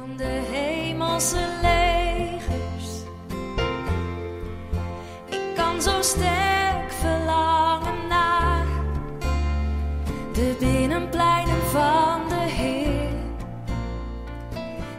van 0.00 0.16
de 0.16 0.42
hemelse 0.52 1.48
legers. 1.62 2.88
Ik 5.28 5.54
kan 5.54 5.82
zo 5.82 6.02
sterk 6.02 6.92
verlangen 6.92 8.06
naar 8.08 8.66
de 10.32 10.56
binnenpleinen 10.58 11.62
van 11.62 12.28
de 12.28 12.34
Heer. 12.34 13.10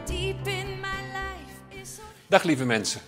Diep 0.05 0.47
in 0.47 0.79
mijn 0.79 1.11
lijf 1.11 1.81
is 1.81 1.99
Dag 2.27 2.43
lieve 2.43 2.65
mensen. 2.65 3.01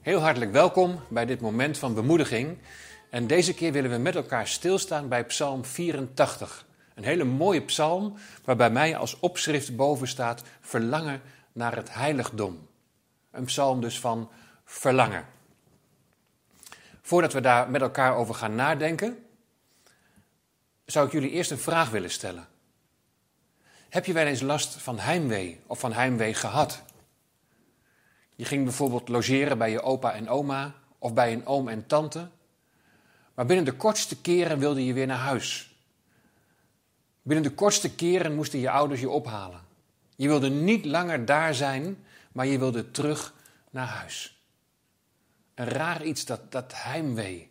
Heel 0.00 0.20
hartelijk 0.20 0.52
welkom 0.52 1.00
bij 1.08 1.26
dit 1.26 1.40
moment 1.40 1.78
van 1.78 1.94
bemoediging. 1.94 2.58
En 3.10 3.26
deze 3.26 3.54
keer 3.54 3.72
willen 3.72 3.90
we 3.90 3.98
met 3.98 4.14
elkaar 4.14 4.46
stilstaan 4.46 5.08
bij 5.08 5.24
Psalm 5.24 5.64
84. 5.64 6.66
Een 6.94 7.04
hele 7.04 7.24
mooie 7.24 7.62
psalm 7.62 8.16
waarbij 8.44 8.70
mij 8.70 8.96
als 8.96 9.20
opschrift 9.20 9.76
boven 9.76 10.08
staat 10.08 10.42
verlangen 10.60 11.22
naar 11.52 11.76
het 11.76 11.94
heiligdom. 11.94 12.68
Een 13.30 13.44
psalm 13.44 13.80
dus 13.80 14.00
van 14.00 14.30
verlangen. 14.64 15.26
Voordat 17.02 17.32
we 17.32 17.40
daar 17.40 17.70
met 17.70 17.80
elkaar 17.80 18.16
over 18.16 18.34
gaan 18.34 18.54
nadenken, 18.54 19.26
zou 20.84 21.06
ik 21.06 21.12
jullie 21.12 21.30
eerst 21.30 21.50
een 21.50 21.58
vraag 21.58 21.90
willen 21.90 22.10
stellen. 22.10 22.48
Heb 23.88 24.04
je 24.04 24.12
wel 24.12 24.26
eens 24.26 24.40
last 24.40 24.74
van 24.74 24.98
heimwee 24.98 25.60
of 25.66 25.78
van 25.78 25.92
heimwee 25.92 26.34
gehad? 26.34 26.82
Je 28.36 28.44
ging 28.44 28.64
bijvoorbeeld 28.64 29.08
logeren 29.08 29.58
bij 29.58 29.70
je 29.70 29.82
opa 29.82 30.12
en 30.12 30.28
oma 30.28 30.74
of 30.98 31.14
bij 31.14 31.32
een 31.32 31.46
oom 31.46 31.68
en 31.68 31.86
tante. 31.86 32.28
Maar 33.34 33.46
binnen 33.46 33.64
de 33.64 33.72
kortste 33.72 34.20
keren 34.20 34.58
wilde 34.58 34.84
je 34.84 34.92
weer 34.92 35.06
naar 35.06 35.18
huis. 35.18 35.73
Binnen 37.26 37.44
de 37.44 37.54
kortste 37.54 37.94
keren 37.94 38.34
moesten 38.34 38.58
je 38.58 38.70
ouders 38.70 39.00
je 39.00 39.10
ophalen. 39.10 39.60
Je 40.16 40.28
wilde 40.28 40.50
niet 40.50 40.84
langer 40.84 41.24
daar 41.24 41.54
zijn, 41.54 42.04
maar 42.32 42.46
je 42.46 42.58
wilde 42.58 42.90
terug 42.90 43.34
naar 43.70 43.86
huis. 43.86 44.42
Een 45.54 45.68
raar 45.68 46.04
iets, 46.04 46.24
dat, 46.24 46.52
dat 46.52 46.72
heimwee. 46.74 47.50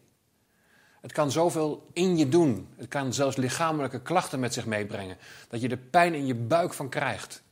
Het 1.01 1.11
kan 1.11 1.31
zoveel 1.31 1.89
in 1.93 2.17
je 2.17 2.29
doen. 2.29 2.67
Het 2.75 2.87
kan 2.87 3.13
zelfs 3.13 3.35
lichamelijke 3.35 4.01
klachten 4.01 4.39
met 4.39 4.53
zich 4.53 4.65
meebrengen. 4.65 5.17
Dat 5.47 5.61
je 5.61 5.69
er 5.69 5.77
pijn 5.77 6.13
in 6.13 6.25
je 6.25 6.35
buik 6.35 6.73
van 6.73 6.89
krijgt. 6.89 7.43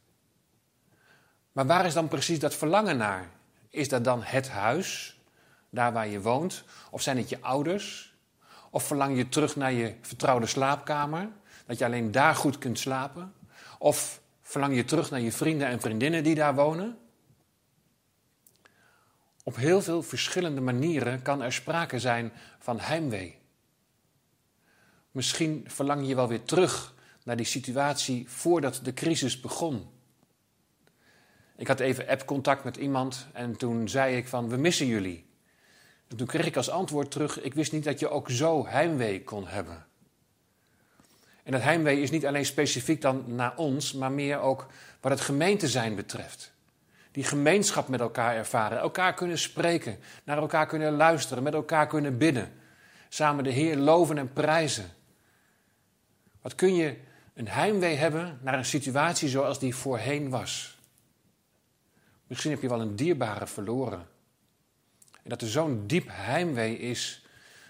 Maar 1.52 1.66
waar 1.66 1.86
is 1.86 1.94
dan 1.94 2.08
precies 2.08 2.40
dat 2.40 2.56
verlangen 2.56 2.98
naar? 2.98 3.30
Is 3.70 3.90
dat 3.90 4.04
dan 4.04 4.24
het 4.24 4.50
huis, 4.50 5.20
daar 5.70 5.94
waar 5.94 6.08
je 6.08 6.22
woont? 6.22 6.64
Of 6.90 7.02
zijn 7.02 7.18
het 7.18 7.30
je 7.30 7.42
ouders? 7.42 8.14
Of 8.70 8.84
verlang 8.84 9.18
je 9.18 9.30
terug 9.30 9.56
naar 9.56 9.72
je 9.72 9.96
vertrouwde 10.02 10.46
slaapkamer, 10.46 11.28
dat 11.72 11.80
je 11.80 11.86
alleen 11.86 12.12
daar 12.12 12.36
goed 12.36 12.58
kunt 12.58 12.80
slapen? 12.80 13.34
Of 13.80 14.22
verlang 14.42 14.76
je 14.76 14.86
terug 14.86 15.10
naar 15.10 15.20
je 15.20 15.32
vrienden 15.32 15.68
en 15.68 15.82
vriendinnen 15.82 16.24
die 16.24 16.36
daar 16.36 16.56
wonen? 16.56 16.98
Op 19.44 19.56
heel 19.56 19.82
veel 19.82 20.04
verschillende 20.04 20.62
manieren 20.62 21.22
kan 21.22 21.42
er 21.42 21.54
sprake 21.54 22.00
zijn 22.00 22.32
van 22.60 22.80
heimwee. 22.80 23.38
Misschien 25.12 25.64
verlang 25.68 26.08
je 26.08 26.16
wel 26.16 26.28
weer 26.28 26.44
terug 26.44 26.94
naar 27.24 27.38
die 27.38 27.46
situatie 27.46 28.30
voordat 28.30 28.80
de 28.84 28.94
crisis 28.94 29.40
begon. 29.40 29.90
Ik 31.56 31.68
had 31.68 31.80
even 31.80 32.08
app-contact 32.08 32.64
met 32.64 32.78
iemand 32.78 33.28
en 33.34 33.58
toen 33.58 33.90
zei 33.90 34.18
ik 34.18 34.28
van 34.28 34.50
we 34.50 34.58
missen 34.58 34.88
jullie. 34.88 35.26
En 36.08 36.18
toen 36.18 36.28
kreeg 36.28 36.46
ik 36.46 36.58
als 36.58 36.70
antwoord 36.70 37.12
terug, 37.12 37.42
ik 37.42 37.54
wist 37.54 37.72
niet 37.72 37.84
dat 37.84 38.00
je 38.00 38.10
ook 38.10 38.30
zo 38.30 38.68
heimwee 38.68 39.24
kon 39.24 39.48
hebben. 39.48 39.86
En 41.44 41.52
dat 41.52 41.62
heimwee 41.62 42.02
is 42.02 42.12
niet 42.12 42.26
alleen 42.26 42.46
specifiek 42.46 43.02
dan 43.02 43.24
naar 43.28 43.58
ons, 43.58 43.94
maar 43.94 44.12
meer 44.12 44.40
ook 44.40 44.68
wat 45.02 45.12
het 45.12 45.22
gemeente 45.22 45.68
zijn 45.68 45.96
betreft. 45.96 46.52
Die 47.12 47.24
gemeenschap 47.24 47.88
met 47.88 48.00
elkaar 48.00 48.36
ervaren, 48.36 48.80
elkaar 48.80 49.14
kunnen 49.14 49.38
spreken, 49.38 50.00
naar 50.24 50.38
elkaar 50.38 50.66
kunnen 50.66 50.96
luisteren, 50.96 51.44
met 51.44 51.54
elkaar 51.54 51.88
kunnen 51.88 52.18
bidden. 52.18 52.54
Samen 53.10 53.44
de 53.44 53.50
Heer 53.50 53.78
loven 53.78 54.18
en 54.18 54.34
prijzen. 54.34 54.90
Wat 56.42 56.56
kun 56.56 56.76
je 56.76 56.98
een 57.34 57.48
heimwee 57.48 57.96
hebben 57.96 58.40
naar 58.42 58.58
een 58.58 58.66
situatie 58.66 59.30
zoals 59.30 59.60
die 59.60 59.76
voorheen 59.76 60.30
was? 60.30 60.80
Misschien 62.28 62.52
heb 62.52 62.62
je 62.62 62.70
wel 62.70 62.82
een 62.82 62.96
dierbare 62.96 63.48
verloren. 63.48 64.08
En 65.24 65.30
dat 65.30 65.42
er 65.42 65.48
zo'n 65.48 65.88
diep 65.88 66.08
heimwee 66.12 66.78
is 66.78 67.26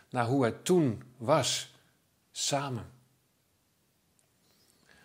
naar 0.09 0.25
hoe 0.25 0.45
het 0.45 0.65
toen 0.65 1.03
was, 1.17 1.73
samen. 2.31 3.00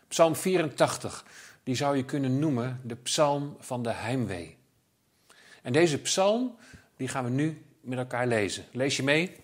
Psalm 0.08 0.36
84, 0.36 1.24
die 1.62 1.74
zou 1.74 1.96
je 1.96 2.04
kunnen 2.04 2.38
noemen 2.38 2.80
de 2.82 2.96
psalm 2.96 3.56
van 3.60 3.82
de 3.82 3.92
heimwee. 3.92 4.56
En 5.62 5.72
deze 5.72 5.98
psalm, 5.98 6.56
die 6.96 7.08
gaan 7.08 7.24
we 7.24 7.30
nu 7.30 7.64
met 7.80 7.98
elkaar 7.98 8.26
lezen. 8.26 8.64
Lees 8.72 8.96
je 8.96 9.02
mee? 9.02 9.36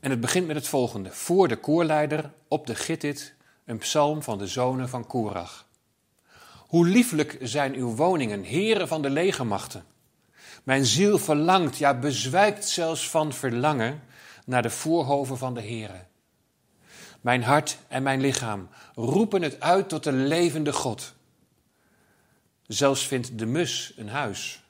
En 0.00 0.10
het 0.10 0.20
begint 0.20 0.46
met 0.46 0.56
het 0.56 0.68
volgende. 0.68 1.10
Voor 1.12 1.48
de 1.48 1.56
koorleider 1.56 2.32
op 2.48 2.66
de 2.66 2.74
Gittit, 2.74 3.34
een 3.64 3.78
psalm 3.78 4.22
van 4.22 4.38
de 4.38 4.46
zonen 4.46 4.88
van 4.88 5.06
Korach. 5.06 5.66
Hoe 6.56 6.86
lieflijk 6.86 7.38
zijn 7.40 7.74
uw 7.74 7.94
woningen, 7.94 8.42
heren 8.42 8.88
van 8.88 9.02
de 9.02 9.10
legermachten. 9.10 9.84
Mijn 10.62 10.86
ziel 10.86 11.18
verlangt, 11.18 11.76
ja 11.76 11.98
bezwijkt 11.98 12.68
zelfs 12.68 13.10
van 13.10 13.32
verlangen 13.32 14.02
naar 14.44 14.62
de 14.62 14.70
voorhoven 14.70 15.38
van 15.38 15.54
de 15.54 15.60
heren. 15.60 16.08
Mijn 17.26 17.42
hart 17.42 17.78
en 17.88 18.02
mijn 18.02 18.20
lichaam 18.20 18.68
roepen 18.94 19.42
het 19.42 19.60
uit 19.60 19.88
tot 19.88 20.04
de 20.04 20.12
levende 20.12 20.72
God. 20.72 21.14
Zelfs 22.66 23.06
vindt 23.06 23.38
de 23.38 23.46
mus 23.46 23.92
een 23.96 24.08
huis 24.08 24.62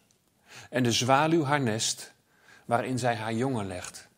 en 0.70 0.82
de 0.82 0.92
zwaluw 0.92 1.44
haar 1.44 1.60
nest 1.60 2.12
waarin 2.64 2.98
zij 2.98 3.14
haar 3.14 3.32
jongen 3.32 3.66
legt, 3.66 4.08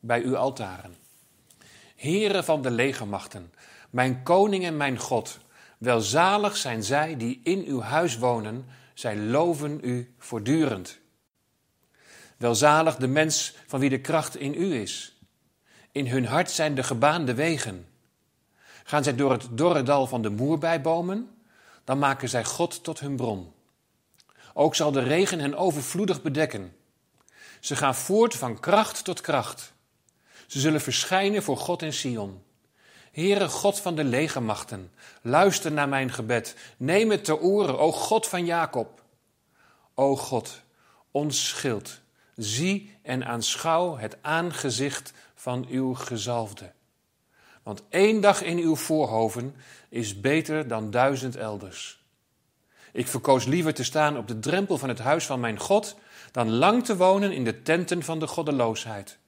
bij 0.00 0.22
uw 0.22 0.36
altaren. 0.36 0.96
Heren 1.96 2.44
van 2.44 2.62
de 2.62 2.70
legermachten, 2.70 3.52
mijn 3.90 4.22
koning 4.22 4.64
en 4.64 4.76
mijn 4.76 4.98
God, 4.98 5.38
welzalig 5.78 6.56
zijn 6.56 6.82
zij 6.82 7.16
die 7.16 7.40
in 7.44 7.64
uw 7.64 7.80
huis 7.80 8.18
wonen, 8.18 8.66
zij 8.94 9.16
loven 9.16 9.78
u 9.82 10.14
voortdurend. 10.18 10.98
Welzalig 12.36 12.96
de 12.96 13.08
mens 13.08 13.54
van 13.66 13.80
wie 13.80 13.90
de 13.90 14.00
kracht 14.00 14.36
in 14.36 14.54
u 14.54 14.74
is. 14.74 15.11
In 15.92 16.06
hun 16.06 16.26
hart 16.26 16.50
zijn 16.50 16.74
de 16.74 16.82
gebaande 16.82 17.34
wegen. 17.34 17.86
Gaan 18.84 19.04
zij 19.04 19.14
door 19.14 19.32
het 19.32 19.48
dorre 19.50 19.82
dal 19.82 20.06
van 20.06 20.22
de 20.22 20.30
moerbijbomen, 20.30 21.30
dan 21.84 21.98
maken 21.98 22.28
zij 22.28 22.44
God 22.44 22.84
tot 22.84 23.00
hun 23.00 23.16
bron. 23.16 23.52
Ook 24.54 24.74
zal 24.74 24.92
de 24.92 25.02
regen 25.02 25.38
hen 25.38 25.54
overvloedig 25.54 26.22
bedekken. 26.22 26.76
Ze 27.60 27.76
gaan 27.76 27.94
voort 27.94 28.34
van 28.34 28.60
kracht 28.60 29.04
tot 29.04 29.20
kracht. 29.20 29.72
Ze 30.46 30.60
zullen 30.60 30.80
verschijnen 30.80 31.42
voor 31.42 31.56
God 31.56 31.82
in 31.82 31.92
Sion. 31.92 32.42
Heere 33.12 33.48
God 33.48 33.80
van 33.80 33.94
de 33.94 34.04
legermachten, 34.04 34.92
luister 35.22 35.72
naar 35.72 35.88
mijn 35.88 36.12
gebed. 36.12 36.56
Neem 36.76 37.10
het 37.10 37.24
te 37.24 37.40
oren, 37.40 37.78
o 37.78 37.92
God 37.92 38.28
van 38.28 38.44
Jacob. 38.44 39.02
O 39.94 40.16
God, 40.16 40.60
ons 41.10 41.48
schild, 41.48 42.00
zie 42.42 42.94
en 43.02 43.26
aanschouw 43.26 43.96
het 43.96 44.16
aangezicht 44.20 45.12
van 45.34 45.66
uw 45.68 45.94
gezalfde. 45.94 46.72
Want 47.62 47.82
één 47.88 48.20
dag 48.20 48.42
in 48.42 48.58
uw 48.58 48.76
voorhoven 48.76 49.54
is 49.88 50.20
beter 50.20 50.68
dan 50.68 50.90
duizend 50.90 51.36
elders. 51.36 52.00
Ik 52.92 53.08
verkoos 53.08 53.44
liever 53.44 53.74
te 53.74 53.84
staan 53.84 54.16
op 54.16 54.28
de 54.28 54.38
drempel 54.38 54.78
van 54.78 54.88
het 54.88 54.98
huis 54.98 55.26
van 55.26 55.40
mijn 55.40 55.58
God, 55.58 55.96
dan 56.32 56.50
lang 56.50 56.84
te 56.84 56.96
wonen 56.96 57.32
in 57.32 57.44
de 57.44 57.62
tenten 57.62 58.02
van 58.02 58.18
de 58.18 58.26
goddeloosheid. 58.26 59.18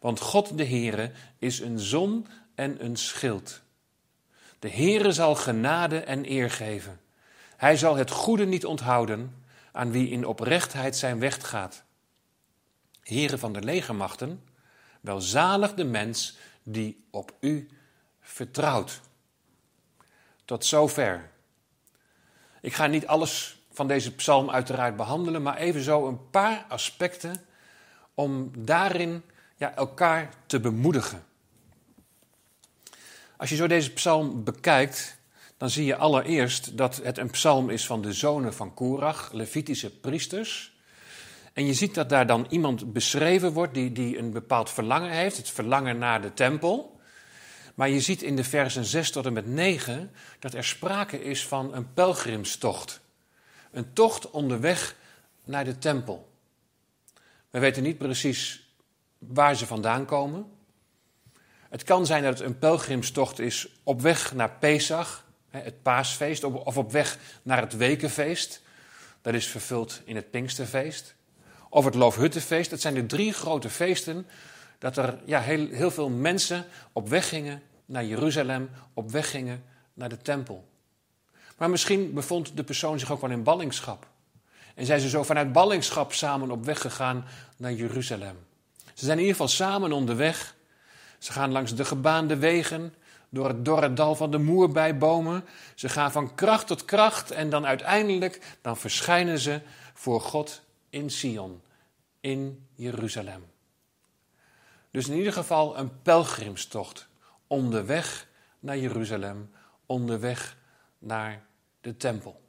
Want 0.00 0.20
God 0.20 0.58
de 0.58 0.64
Heere 0.64 1.10
is 1.38 1.60
een 1.60 1.78
zon 1.78 2.26
en 2.54 2.84
een 2.84 2.96
schild. 2.96 3.60
De 4.58 4.70
Heere 4.70 5.12
zal 5.12 5.34
genade 5.34 5.98
en 5.98 6.30
eer 6.30 6.50
geven. 6.50 7.00
Hij 7.56 7.76
zal 7.76 7.96
het 7.96 8.10
goede 8.10 8.46
niet 8.46 8.66
onthouden 8.66 9.34
aan 9.72 9.90
wie 9.90 10.10
in 10.10 10.26
oprechtheid 10.26 10.96
zijn 10.96 11.18
weg 11.18 11.48
gaat. 11.48 11.84
Heren 13.08 13.38
van 13.38 13.52
de 13.52 13.62
legermachten, 13.62 14.42
welzalig 15.00 15.74
de 15.74 15.84
mens 15.84 16.36
die 16.62 17.04
op 17.10 17.32
u 17.40 17.68
vertrouwt. 18.20 19.00
Tot 20.44 20.64
zover. 20.64 21.30
Ik 22.60 22.74
ga 22.74 22.86
niet 22.86 23.06
alles 23.06 23.62
van 23.72 23.88
deze 23.88 24.14
psalm 24.14 24.50
uiteraard 24.50 24.96
behandelen, 24.96 25.42
maar 25.42 25.56
even 25.56 25.82
zo 25.82 26.08
een 26.08 26.30
paar 26.30 26.64
aspecten 26.68 27.44
om 28.14 28.50
daarin 28.64 29.22
ja, 29.56 29.74
elkaar 29.74 30.34
te 30.46 30.60
bemoedigen. 30.60 31.24
Als 33.36 33.50
je 33.50 33.56
zo 33.56 33.66
deze 33.66 33.92
psalm 33.92 34.44
bekijkt, 34.44 35.18
dan 35.56 35.70
zie 35.70 35.84
je 35.84 35.96
allereerst 35.96 36.76
dat 36.76 36.96
het 36.96 37.18
een 37.18 37.30
psalm 37.30 37.70
is 37.70 37.86
van 37.86 38.02
de 38.02 38.12
zonen 38.12 38.54
van 38.54 38.74
Korach, 38.74 39.32
Levitische 39.32 39.90
priesters. 39.90 40.77
En 41.58 41.66
je 41.66 41.74
ziet 41.74 41.94
dat 41.94 42.08
daar 42.08 42.26
dan 42.26 42.46
iemand 42.48 42.92
beschreven 42.92 43.52
wordt 43.52 43.74
die, 43.74 43.92
die 43.92 44.18
een 44.18 44.32
bepaald 44.32 44.70
verlangen 44.70 45.10
heeft, 45.10 45.36
het 45.36 45.50
verlangen 45.50 45.98
naar 45.98 46.22
de 46.22 46.34
tempel. 46.34 47.00
Maar 47.74 47.88
je 47.88 48.00
ziet 48.00 48.22
in 48.22 48.36
de 48.36 48.44
versen 48.44 48.84
6 48.84 49.10
tot 49.10 49.26
en 49.26 49.32
met 49.32 49.46
9 49.46 50.10
dat 50.38 50.54
er 50.54 50.64
sprake 50.64 51.22
is 51.22 51.46
van 51.46 51.74
een 51.74 51.92
pelgrimstocht. 51.92 53.00
Een 53.70 53.92
tocht 53.92 54.30
onderweg 54.30 54.96
naar 55.44 55.64
de 55.64 55.78
tempel. 55.78 56.32
We 57.50 57.58
weten 57.58 57.82
niet 57.82 57.98
precies 57.98 58.72
waar 59.18 59.56
ze 59.56 59.66
vandaan 59.66 60.04
komen. 60.04 60.46
Het 61.68 61.84
kan 61.84 62.06
zijn 62.06 62.22
dat 62.22 62.38
het 62.38 62.48
een 62.48 62.58
pelgrimstocht 62.58 63.38
is 63.38 63.68
op 63.82 64.00
weg 64.00 64.34
naar 64.34 64.50
Pesach, 64.50 65.24
het 65.50 65.82
paasfeest, 65.82 66.44
of 66.44 66.76
op 66.76 66.92
weg 66.92 67.18
naar 67.42 67.60
het 67.60 67.76
wekenfeest. 67.76 68.62
Dat 69.22 69.34
is 69.34 69.46
vervuld 69.46 70.02
in 70.04 70.16
het 70.16 70.30
Pinksterfeest. 70.30 71.16
Of 71.70 71.84
het 71.84 71.94
Loofhuttenfeest. 71.94 72.70
Dat 72.70 72.80
zijn 72.80 72.94
de 72.94 73.06
drie 73.06 73.32
grote 73.32 73.70
feesten 73.70 74.26
dat 74.78 74.96
er 74.96 75.18
ja, 75.24 75.40
heel, 75.40 75.66
heel 75.68 75.90
veel 75.90 76.08
mensen 76.08 76.64
op 76.92 77.08
weg 77.08 77.28
gingen 77.28 77.62
naar 77.86 78.04
Jeruzalem, 78.04 78.70
op 78.94 79.10
weg 79.10 79.30
gingen 79.30 79.64
naar 79.94 80.08
de 80.08 80.16
tempel. 80.16 80.68
Maar 81.56 81.70
misschien 81.70 82.12
bevond 82.12 82.56
de 82.56 82.64
persoon 82.64 82.98
zich 82.98 83.12
ook 83.12 83.20
wel 83.20 83.30
in 83.30 83.42
ballingschap. 83.42 84.06
En 84.74 84.86
zijn 84.86 85.00
ze 85.00 85.08
zo 85.08 85.22
vanuit 85.22 85.52
ballingschap 85.52 86.12
samen 86.12 86.50
op 86.50 86.64
weg 86.64 86.80
gegaan 86.80 87.24
naar 87.56 87.72
Jeruzalem. 87.72 88.36
Ze 88.94 89.04
zijn 89.04 89.18
in 89.18 89.24
ieder 89.24 89.36
geval 89.36 89.48
samen 89.48 89.92
onderweg. 89.92 90.54
Ze 91.18 91.32
gaan 91.32 91.52
langs 91.52 91.74
de 91.74 91.84
gebaande 91.84 92.36
wegen, 92.36 92.94
door 93.28 93.48
het 93.48 93.64
dorre 93.64 93.92
dal 93.92 94.14
van 94.14 94.30
de 94.30 94.38
moerbijbomen. 94.38 95.44
Ze 95.74 95.88
gaan 95.88 96.12
van 96.12 96.34
kracht 96.34 96.66
tot 96.66 96.84
kracht 96.84 97.30
en 97.30 97.50
dan 97.50 97.66
uiteindelijk 97.66 98.56
dan 98.62 98.76
verschijnen 98.76 99.38
ze 99.38 99.60
voor 99.94 100.20
God 100.20 100.62
in 100.90 101.10
Sion, 101.10 101.62
in 102.20 102.66
Jeruzalem. 102.74 103.44
Dus 104.90 105.08
in 105.08 105.16
ieder 105.16 105.32
geval 105.32 105.78
een 105.78 106.02
pelgrimstocht 106.02 107.08
onderweg 107.46 108.28
naar 108.60 108.78
Jeruzalem, 108.78 109.50
onderweg 109.86 110.56
naar 110.98 111.46
de 111.80 111.96
tempel. 111.96 112.40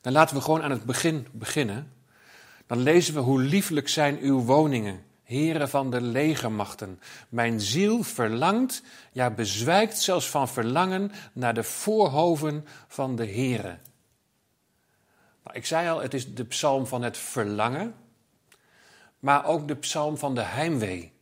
Dan 0.00 0.12
laten 0.12 0.36
we 0.36 0.42
gewoon 0.42 0.62
aan 0.62 0.70
het 0.70 0.84
begin 0.84 1.26
beginnen. 1.32 1.92
Dan 2.66 2.78
lezen 2.78 3.14
we 3.14 3.20
hoe 3.20 3.40
lieflijk 3.40 3.88
zijn 3.88 4.18
uw 4.18 4.40
woningen, 4.40 5.04
heren 5.22 5.68
van 5.68 5.90
de 5.90 6.00
legermachten. 6.00 7.00
Mijn 7.28 7.60
ziel 7.60 8.02
verlangt, 8.02 8.82
ja 9.12 9.30
bezwijkt 9.30 9.98
zelfs 9.98 10.28
van 10.28 10.48
verlangen 10.48 11.12
naar 11.32 11.54
de 11.54 11.62
voorhoven 11.62 12.66
van 12.88 13.16
de 13.16 13.24
heren. 13.24 13.80
Nou, 15.44 15.56
ik 15.56 15.66
zei 15.66 15.88
al, 15.88 16.00
het 16.00 16.14
is 16.14 16.34
de 16.34 16.44
psalm 16.44 16.86
van 16.86 17.02
het 17.02 17.16
verlangen, 17.16 17.94
maar 19.18 19.44
ook 19.44 19.68
de 19.68 19.76
psalm 19.76 20.18
van 20.18 20.34
de 20.34 20.42
heimwee. 20.42 21.12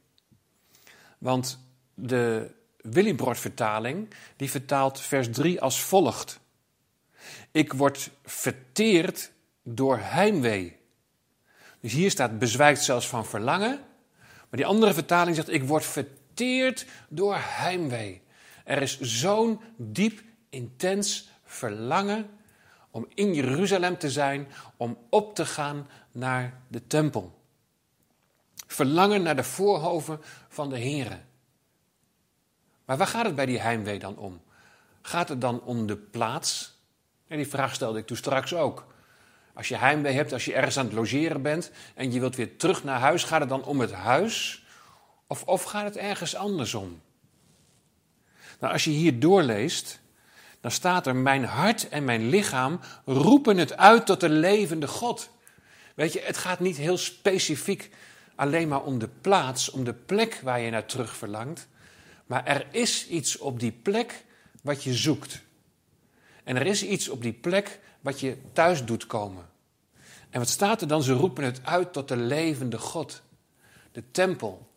Want 1.18 1.58
de 1.94 2.50
Willibrord-vertaling, 2.76 4.08
die 4.36 4.50
vertaalt 4.50 5.00
vers 5.00 5.28
3 5.30 5.60
als 5.60 5.82
volgt. 5.82 6.40
Ik 7.50 7.72
word 7.72 8.10
verteerd 8.24 9.30
door 9.62 9.98
heimwee. 9.98 10.76
Dus 11.80 11.92
hier 11.92 12.10
staat 12.10 12.38
bezwijkt 12.38 12.82
zelfs 12.82 13.08
van 13.08 13.26
verlangen. 13.26 13.80
Maar 14.18 14.60
die 14.60 14.66
andere 14.66 14.94
vertaling 14.94 15.36
zegt 15.36 15.52
ik 15.52 15.64
word 15.64 15.84
verteerd 15.84 16.86
door 17.08 17.36
heimwee. 17.38 18.22
Er 18.64 18.82
is 18.82 19.00
zo'n 19.00 19.60
diep, 19.76 20.22
intens 20.50 21.30
verlangen 21.44 22.37
om 22.90 23.06
in 23.14 23.34
Jeruzalem 23.34 23.98
te 23.98 24.10
zijn, 24.10 24.48
om 24.76 24.98
op 25.10 25.34
te 25.34 25.46
gaan 25.46 25.88
naar 26.12 26.60
de 26.68 26.86
tempel. 26.86 27.42
Verlangen 28.66 29.22
naar 29.22 29.36
de 29.36 29.44
voorhoven 29.44 30.20
van 30.48 30.68
de 30.68 30.78
Here. 30.78 31.18
Maar 32.84 32.96
waar 32.96 33.06
gaat 33.06 33.24
het 33.24 33.34
bij 33.34 33.46
die 33.46 33.60
heimwee 33.60 33.98
dan 33.98 34.16
om? 34.16 34.40
Gaat 35.02 35.28
het 35.28 35.40
dan 35.40 35.62
om 35.62 35.86
de 35.86 35.96
plaats? 35.96 36.76
En 37.26 37.36
die 37.36 37.48
vraag 37.48 37.74
stelde 37.74 37.98
ik 37.98 38.06
toen 38.06 38.16
straks 38.16 38.54
ook. 38.54 38.86
Als 39.54 39.68
je 39.68 39.76
heimwee 39.76 40.14
hebt, 40.14 40.32
als 40.32 40.44
je 40.44 40.54
ergens 40.54 40.78
aan 40.78 40.84
het 40.84 40.94
logeren 40.94 41.42
bent 41.42 41.70
en 41.94 42.12
je 42.12 42.20
wilt 42.20 42.36
weer 42.36 42.56
terug 42.56 42.84
naar 42.84 43.00
huis, 43.00 43.24
gaat 43.24 43.40
het 43.40 43.48
dan 43.48 43.64
om 43.64 43.80
het 43.80 43.92
huis? 43.92 44.66
Of, 45.26 45.44
of 45.44 45.62
gaat 45.62 45.84
het 45.84 45.96
ergens 45.96 46.36
anders 46.36 46.74
om? 46.74 47.00
Nou, 48.60 48.72
als 48.72 48.84
je 48.84 48.90
hier 48.90 49.20
doorleest, 49.20 50.00
dan 50.68 50.76
staat 50.76 51.06
er: 51.06 51.16
Mijn 51.16 51.44
hart 51.44 51.88
en 51.88 52.04
mijn 52.04 52.28
lichaam 52.28 52.80
roepen 53.04 53.56
het 53.56 53.76
uit 53.76 54.06
tot 54.06 54.20
de 54.20 54.28
levende 54.28 54.86
God. 54.86 55.30
Weet 55.94 56.12
je, 56.12 56.20
het 56.20 56.36
gaat 56.36 56.60
niet 56.60 56.76
heel 56.76 56.96
specifiek 56.96 57.90
alleen 58.34 58.68
maar 58.68 58.82
om 58.82 58.98
de 58.98 59.08
plaats, 59.08 59.70
om 59.70 59.84
de 59.84 59.94
plek 59.94 60.40
waar 60.42 60.60
je 60.60 60.70
naar 60.70 60.86
terug 60.86 61.16
verlangt. 61.16 61.68
Maar 62.26 62.46
er 62.46 62.66
is 62.70 63.06
iets 63.06 63.38
op 63.38 63.60
die 63.60 63.72
plek 63.72 64.24
wat 64.62 64.84
je 64.84 64.94
zoekt. 64.94 65.42
En 66.44 66.56
er 66.56 66.66
is 66.66 66.82
iets 66.82 67.08
op 67.08 67.22
die 67.22 67.32
plek 67.32 67.80
wat 68.00 68.20
je 68.20 68.36
thuis 68.52 68.84
doet 68.84 69.06
komen. 69.06 69.48
En 70.30 70.38
wat 70.38 70.48
staat 70.48 70.80
er 70.80 70.88
dan? 70.88 71.02
Ze 71.02 71.12
roepen 71.12 71.44
het 71.44 71.60
uit 71.64 71.92
tot 71.92 72.08
de 72.08 72.16
levende 72.16 72.78
God. 72.78 73.22
De 73.92 74.10
tempel. 74.10 74.70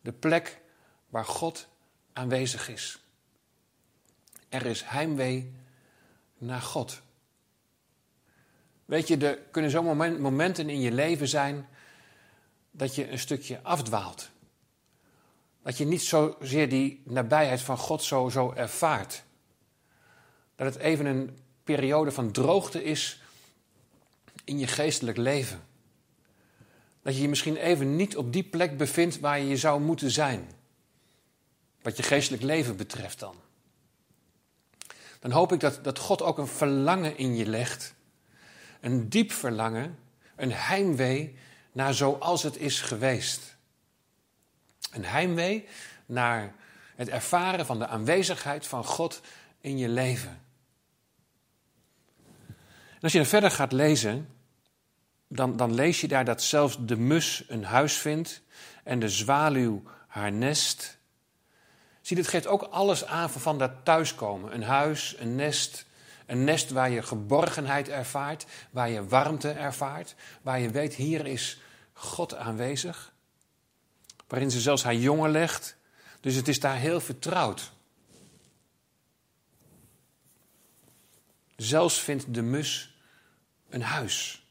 De 0.00 0.12
plek 0.12 0.60
waar 1.08 1.24
God 1.24 1.68
aanwezig 2.12 2.68
is. 2.68 2.98
Er 4.48 4.66
is 4.66 4.82
heimwee 4.82 5.52
naar 6.38 6.60
God. 6.60 7.02
Weet 8.84 9.08
je, 9.08 9.16
er 9.16 9.38
kunnen 9.50 9.70
zo 9.70 9.82
momenten 10.18 10.68
in 10.68 10.80
je 10.80 10.92
leven 10.92 11.28
zijn 11.28 11.68
dat 12.70 12.94
je 12.94 13.10
een 13.10 13.18
stukje 13.18 13.62
afdwaalt. 13.62 14.30
Dat 15.62 15.78
je 15.78 15.84
niet 15.84 16.02
zozeer 16.02 16.68
die 16.68 17.02
nabijheid 17.04 17.60
van 17.60 17.78
God 17.78 18.02
zo, 18.02 18.28
zo 18.28 18.52
ervaart. 18.52 19.22
Dat 20.56 20.74
het 20.74 20.82
even 20.82 21.06
een 21.06 21.38
periode 21.64 22.12
van 22.12 22.32
droogte 22.32 22.84
is 22.84 23.22
in 24.44 24.58
je 24.58 24.66
geestelijk 24.66 25.16
leven. 25.16 25.66
Dat 27.02 27.16
je 27.16 27.22
je 27.22 27.28
misschien 27.28 27.56
even 27.56 27.96
niet 27.96 28.16
op 28.16 28.32
die 28.32 28.44
plek 28.44 28.76
bevindt 28.76 29.20
waar 29.20 29.38
je 29.38 29.48
je 29.48 29.56
zou 29.56 29.80
moeten 29.80 30.10
zijn. 30.10 30.50
Wat 31.82 31.96
je 31.96 32.02
geestelijk 32.02 32.42
leven 32.42 32.76
betreft 32.76 33.18
dan. 33.18 33.34
Dan 35.18 35.30
hoop 35.30 35.52
ik 35.52 35.60
dat, 35.60 35.84
dat 35.84 35.98
God 35.98 36.22
ook 36.22 36.38
een 36.38 36.46
verlangen 36.46 37.16
in 37.16 37.36
je 37.36 37.46
legt. 37.46 37.94
Een 38.80 39.08
diep 39.08 39.32
verlangen, 39.32 39.98
een 40.36 40.52
heimwee 40.52 41.36
naar 41.72 41.94
zoals 41.94 42.42
het 42.42 42.56
is 42.56 42.80
geweest. 42.80 43.56
Een 44.92 45.04
heimwee 45.04 45.66
naar 46.06 46.54
het 46.96 47.08
ervaren 47.08 47.66
van 47.66 47.78
de 47.78 47.86
aanwezigheid 47.86 48.66
van 48.66 48.84
God 48.84 49.20
in 49.60 49.78
je 49.78 49.88
leven. 49.88 50.40
En 52.98 53.04
als 53.04 53.12
je 53.12 53.18
er 53.18 53.26
verder 53.26 53.50
gaat 53.50 53.72
lezen, 53.72 54.28
dan, 55.28 55.56
dan 55.56 55.74
lees 55.74 56.00
je 56.00 56.08
daar 56.08 56.24
dat 56.24 56.42
zelfs 56.42 56.76
de 56.80 56.96
mus 56.96 57.44
een 57.48 57.64
huis 57.64 57.96
vindt 57.96 58.42
en 58.84 58.98
de 58.98 59.08
zwaluw 59.08 59.82
haar 60.06 60.32
nest. 60.32 60.97
Zie, 62.08 62.16
dit 62.16 62.28
geeft 62.28 62.46
ook 62.46 62.62
alles 62.62 63.04
aan 63.04 63.30
van 63.30 63.58
dat 63.58 63.70
thuiskomen. 63.82 64.54
Een 64.54 64.62
huis, 64.62 65.14
een 65.18 65.34
nest, 65.34 65.86
een 66.26 66.44
nest 66.44 66.70
waar 66.70 66.90
je 66.90 67.02
geborgenheid 67.02 67.88
ervaart, 67.88 68.46
waar 68.70 68.88
je 68.88 69.06
warmte 69.06 69.50
ervaart, 69.50 70.14
waar 70.42 70.60
je 70.60 70.70
weet, 70.70 70.94
hier 70.94 71.26
is 71.26 71.60
God 71.92 72.34
aanwezig. 72.34 73.12
Waarin 74.26 74.50
ze 74.50 74.60
zelfs 74.60 74.82
haar 74.82 74.94
jongen 74.94 75.30
legt. 75.30 75.76
Dus 76.20 76.34
het 76.34 76.48
is 76.48 76.60
daar 76.60 76.76
heel 76.76 77.00
vertrouwd. 77.00 77.72
Zelfs 81.56 82.00
vindt 82.00 82.34
de 82.34 82.42
mus 82.42 82.94
een 83.68 83.82
huis. 83.82 84.46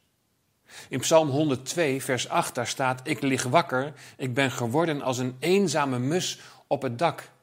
In 0.90 1.00
Psalm 1.00 1.30
102, 1.30 2.02
vers 2.02 2.30
8, 2.30 2.56
daar 2.56 2.68
staat: 2.68 3.02
Ik 3.04 3.22
lig 3.22 3.44
wakker, 3.44 3.94
ik 4.18 4.34
ben 4.34 4.52
geworden 4.52 5.02
als 5.02 5.18
een 5.18 5.36
eenzame 5.40 6.00
mus 6.00 6.40
op 6.68 6.82
het 6.82 7.00
dak. 7.00 7.36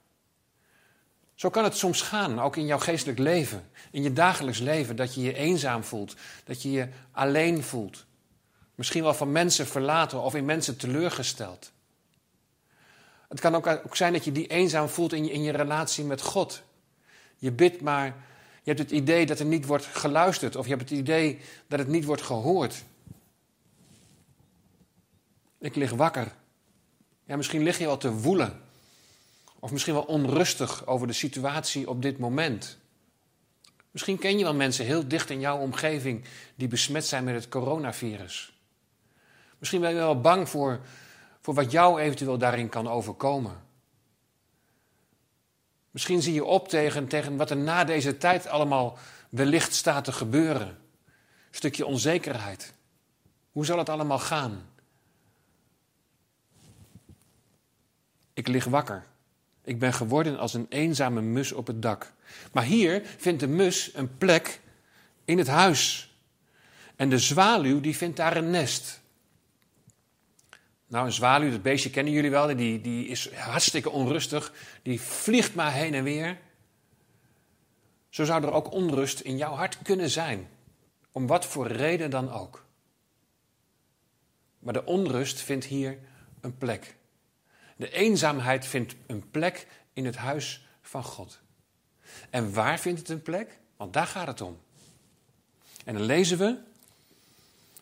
Zo 1.34 1.50
kan 1.50 1.64
het 1.64 1.76
soms 1.76 2.02
gaan, 2.02 2.40
ook 2.40 2.56
in 2.56 2.66
jouw 2.66 2.78
geestelijk 2.78 3.18
leven, 3.18 3.70
in 3.90 4.02
je 4.02 4.12
dagelijks 4.12 4.58
leven, 4.58 4.96
dat 4.96 5.14
je 5.14 5.22
je 5.22 5.34
eenzaam 5.34 5.84
voelt, 5.84 6.14
dat 6.44 6.62
je 6.62 6.70
je 6.70 6.88
alleen 7.10 7.62
voelt. 7.62 8.04
Misschien 8.74 9.02
wel 9.02 9.14
van 9.14 9.32
mensen 9.32 9.66
verlaten 9.66 10.22
of 10.22 10.34
in 10.34 10.44
mensen 10.44 10.76
teleurgesteld. 10.76 11.72
Het 13.28 13.40
kan 13.40 13.54
ook, 13.54 13.96
zijn 13.96 14.12
dat 14.12 14.24
je 14.24 14.32
die 14.32 14.46
eenzaam 14.46 14.88
voelt 14.88 15.12
in 15.12 15.24
je, 15.24 15.30
in 15.30 15.42
je 15.42 15.52
relatie 15.52 16.04
met 16.04 16.20
God. 16.20 16.62
Je 17.36 17.52
bidt, 17.52 17.80
maar 17.80 18.06
je 18.62 18.70
hebt 18.70 18.78
het 18.78 18.90
idee 18.90 19.26
dat 19.26 19.38
er 19.38 19.46
niet 19.46 19.66
wordt 19.66 19.86
geluisterd, 19.86 20.56
of 20.56 20.64
je 20.64 20.74
hebt 20.74 20.90
het 20.90 20.98
idee 20.98 21.40
dat 21.66 21.78
het 21.78 21.88
niet 21.88 22.04
wordt 22.04 22.22
gehoord. 22.22 22.84
Ik 25.58 25.74
lig 25.74 25.90
wakker. 25.90 26.32
Ja, 27.24 27.36
misschien 27.36 27.62
lig 27.62 27.78
je 27.78 27.86
wel 27.86 27.96
te 27.96 28.12
woelen. 28.12 28.63
Of 29.64 29.72
misschien 29.72 29.94
wel 29.94 30.02
onrustig 30.02 30.86
over 30.86 31.06
de 31.06 31.12
situatie 31.12 31.88
op 31.88 32.02
dit 32.02 32.18
moment. 32.18 32.78
Misschien 33.90 34.18
ken 34.18 34.38
je 34.38 34.44
wel 34.44 34.54
mensen 34.54 34.84
heel 34.84 35.08
dicht 35.08 35.30
in 35.30 35.40
jouw 35.40 35.58
omgeving 35.58 36.24
die 36.54 36.68
besmet 36.68 37.06
zijn 37.06 37.24
met 37.24 37.34
het 37.34 37.48
coronavirus. 37.48 38.58
Misschien 39.58 39.80
ben 39.80 39.90
je 39.90 39.96
wel 39.96 40.20
bang 40.20 40.48
voor, 40.48 40.80
voor 41.40 41.54
wat 41.54 41.70
jou 41.70 42.00
eventueel 42.00 42.38
daarin 42.38 42.68
kan 42.68 42.88
overkomen. 42.88 43.62
Misschien 45.90 46.22
zie 46.22 46.34
je 46.34 46.44
op 46.44 46.68
tegen, 46.68 47.08
tegen 47.08 47.36
wat 47.36 47.50
er 47.50 47.56
na 47.56 47.84
deze 47.84 48.16
tijd 48.18 48.46
allemaal 48.46 48.98
wellicht 49.28 49.74
staat 49.74 50.04
te 50.04 50.12
gebeuren. 50.12 50.68
Een 50.68 50.76
stukje 51.50 51.86
onzekerheid. 51.86 52.74
Hoe 53.52 53.64
zal 53.64 53.78
het 53.78 53.88
allemaal 53.88 54.18
gaan? 54.18 54.66
Ik 58.32 58.48
lig 58.48 58.64
wakker. 58.64 59.12
Ik 59.64 59.78
ben 59.78 59.92
geworden 59.92 60.38
als 60.38 60.54
een 60.54 60.66
eenzame 60.68 61.20
mus 61.20 61.52
op 61.52 61.66
het 61.66 61.82
dak. 61.82 62.12
Maar 62.52 62.64
hier 62.64 63.02
vindt 63.16 63.40
de 63.40 63.48
mus 63.48 63.90
een 63.94 64.16
plek 64.18 64.60
in 65.24 65.38
het 65.38 65.46
huis. 65.46 66.14
En 66.96 67.08
de 67.08 67.18
zwaluw 67.18 67.80
die 67.80 67.96
vindt 67.96 68.16
daar 68.16 68.36
een 68.36 68.50
nest. 68.50 69.02
Nou, 70.86 71.06
een 71.06 71.12
zwaluw, 71.12 71.50
dat 71.50 71.62
beestje 71.62 71.90
kennen 71.90 72.12
jullie 72.12 72.30
wel, 72.30 72.56
die, 72.56 72.80
die 72.80 73.06
is 73.06 73.32
hartstikke 73.32 73.90
onrustig. 73.90 74.52
Die 74.82 75.00
vliegt 75.00 75.54
maar 75.54 75.72
heen 75.72 75.94
en 75.94 76.04
weer. 76.04 76.38
Zo 78.08 78.24
zou 78.24 78.44
er 78.44 78.52
ook 78.52 78.72
onrust 78.72 79.20
in 79.20 79.36
jouw 79.36 79.52
hart 79.52 79.78
kunnen 79.82 80.10
zijn. 80.10 80.48
Om 81.12 81.26
wat 81.26 81.46
voor 81.46 81.66
reden 81.66 82.10
dan 82.10 82.32
ook. 82.32 82.64
Maar 84.58 84.72
de 84.72 84.84
onrust 84.84 85.40
vindt 85.40 85.64
hier 85.64 85.98
een 86.40 86.58
plek. 86.58 86.96
De 87.76 87.90
eenzaamheid 87.90 88.66
vindt 88.66 88.94
een 89.06 89.30
plek 89.30 89.66
in 89.92 90.04
het 90.04 90.16
huis 90.16 90.66
van 90.82 91.04
God. 91.04 91.40
En 92.30 92.52
waar 92.52 92.78
vindt 92.78 92.98
het 92.98 93.08
een 93.08 93.22
plek? 93.22 93.58
Want 93.76 93.92
daar 93.92 94.06
gaat 94.06 94.26
het 94.26 94.40
om. 94.40 94.60
En 95.84 95.94
dan 95.94 96.02
lezen 96.02 96.38
we: 96.38 96.58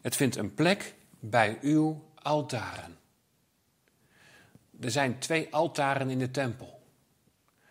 Het 0.00 0.16
vindt 0.16 0.36
een 0.36 0.54
plek 0.54 0.94
bij 1.20 1.58
uw 1.60 2.04
altaren. 2.14 2.98
Er 4.80 4.90
zijn 4.90 5.18
twee 5.18 5.48
altaren 5.50 6.10
in 6.10 6.18
de 6.18 6.30
tempel. 6.30 6.82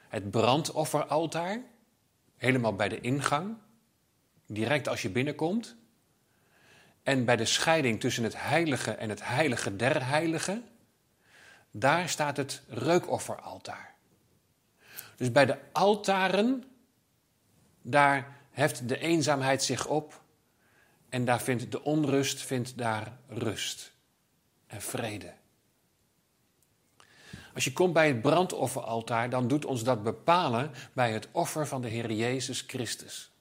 Het 0.08 0.32
brandofferaltaar, 0.32 1.62
helemaal 2.38 2.76
bij 2.76 2.90
de 2.90 3.02
ingang, 3.02 3.56
direct 4.46 4.88
als 4.88 5.02
je 5.02 5.10
binnenkomt. 5.10 5.76
En 7.04 7.26
bij 7.26 7.36
de 7.36 7.46
scheiding 7.46 8.00
tussen 8.00 8.24
het 8.24 8.42
heilige 8.42 8.92
en 8.92 9.10
het 9.10 9.26
heilige 9.26 9.76
der 9.76 10.08
heiligen, 10.08 10.64
daar 11.72 12.10
staat 12.10 12.38
het 12.38 12.62
reukofferaltaar. 12.68 13.94
Dus 15.16 15.32
bij 15.32 15.46
de 15.46 15.58
altaren, 15.72 16.64
daar 17.82 18.38
heft 18.52 18.88
de 18.88 18.98
eenzaamheid 18.98 19.64
zich 19.64 19.88
op 19.88 20.22
en 21.10 21.26
daar 21.26 21.42
vindt 21.42 21.72
de 21.72 21.84
onrust 21.84 22.42
vindt 22.42 22.78
daar 22.78 23.18
rust 23.28 23.94
en 24.68 24.82
vrede. 24.82 25.34
Als 27.54 27.64
je 27.64 27.74
komt 27.74 27.94
bij 27.94 28.08
het 28.08 28.22
brandofferaltaar, 28.22 29.30
dan 29.30 29.48
doet 29.48 29.66
ons 29.66 29.84
dat 29.84 30.04
bepalen 30.04 30.72
bij 30.94 31.12
het 31.12 31.28
offer 31.32 31.68
van 31.68 31.82
de 31.82 31.88
Heer 31.88 32.12
Jezus 32.12 32.64
Christus. 32.68 33.32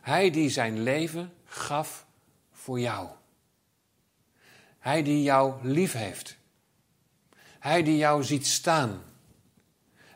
Hij 0.00 0.30
die 0.30 0.48
zijn 0.48 0.82
leven 0.82 1.32
gaf 1.44 2.06
voor 2.52 2.80
jou. 2.80 3.08
Hij 4.78 5.02
die 5.02 5.22
jou 5.22 5.68
lief 5.68 5.92
heeft. 5.92 6.40
Hij 7.62 7.82
die 7.82 7.96
jou 7.96 8.24
ziet 8.24 8.46
staan. 8.46 9.02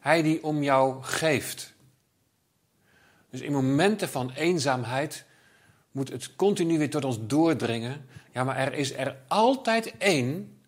Hij 0.00 0.22
die 0.22 0.42
om 0.42 0.62
jou 0.62 1.02
geeft. 1.02 1.74
Dus 3.30 3.40
in 3.40 3.52
momenten 3.52 4.08
van 4.08 4.30
eenzaamheid 4.30 5.24
moet 5.90 6.08
het 6.08 6.36
continu 6.36 6.78
weer 6.78 6.90
tot 6.90 7.04
ons 7.04 7.18
doordringen. 7.20 8.06
Ja, 8.32 8.44
maar 8.44 8.56
er 8.56 8.72
is 8.72 8.92
er 8.92 9.16
altijd 9.28 9.94
één 9.98 10.58